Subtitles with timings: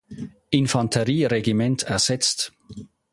[0.49, 2.53] Infanterieregiment ersetzt.